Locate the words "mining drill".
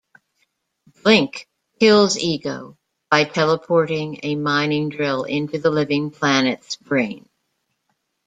4.33-5.25